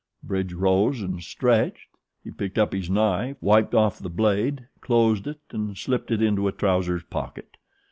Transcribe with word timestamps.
Bridge 0.23 0.51
rose 0.53 1.03
and 1.03 1.21
stretched. 1.21 1.89
He 2.23 2.31
picked 2.31 2.57
up 2.57 2.73
his 2.73 2.89
knife, 2.89 3.37
wiped 3.39 3.75
off 3.75 3.99
the 3.99 4.09
blade, 4.09 4.67
closed 4.79 5.27
it 5.27 5.39
and 5.51 5.77
slipped 5.77 6.09
it 6.09 6.23
into 6.23 6.47
a 6.47 6.51
trousers' 6.51 7.03
pocket. 7.03 7.55